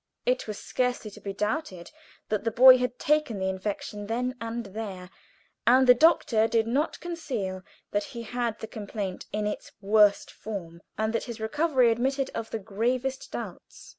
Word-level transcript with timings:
It 0.25 0.47
was 0.47 0.57
scarcely 0.57 1.11
to 1.11 1.21
be 1.21 1.31
doubted 1.31 1.91
that 2.29 2.43
the 2.43 2.49
boy 2.49 2.79
had 2.79 2.97
taken 2.97 3.37
the 3.37 3.49
infection 3.49 4.07
then 4.07 4.33
and 4.41 4.65
there, 4.65 5.11
and 5.67 5.85
the 5.85 5.93
doctor 5.93 6.47
did 6.47 6.65
not 6.65 6.99
conceal 6.99 7.61
that 7.91 8.05
he 8.05 8.23
had 8.23 8.57
the 8.57 8.67
complaint 8.67 9.27
in 9.31 9.45
its 9.45 9.73
worst 9.79 10.31
form, 10.31 10.81
and 10.97 11.13
that 11.13 11.25
his 11.25 11.39
recovery 11.39 11.91
admitted 11.91 12.31
of 12.33 12.49
the 12.49 12.57
gravest 12.57 13.31
doubts. 13.31 13.89